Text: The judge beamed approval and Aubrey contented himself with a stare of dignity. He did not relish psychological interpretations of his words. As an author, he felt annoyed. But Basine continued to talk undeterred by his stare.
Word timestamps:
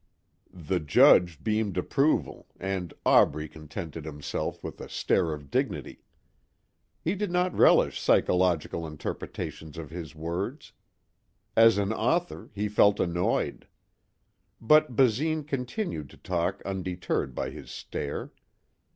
The 0.51 0.79
judge 0.79 1.43
beamed 1.43 1.77
approval 1.77 2.47
and 2.59 2.91
Aubrey 3.05 3.47
contented 3.47 4.03
himself 4.03 4.63
with 4.63 4.81
a 4.81 4.89
stare 4.89 5.31
of 5.31 5.51
dignity. 5.51 6.01
He 7.03 7.13
did 7.13 7.29
not 7.29 7.53
relish 7.55 8.01
psychological 8.01 8.87
interpretations 8.87 9.77
of 9.77 9.91
his 9.91 10.15
words. 10.15 10.73
As 11.55 11.77
an 11.77 11.93
author, 11.93 12.49
he 12.55 12.67
felt 12.67 12.99
annoyed. 12.99 13.67
But 14.59 14.95
Basine 14.95 15.43
continued 15.43 16.09
to 16.09 16.17
talk 16.17 16.63
undeterred 16.65 17.35
by 17.35 17.51
his 17.51 17.69
stare. 17.69 18.31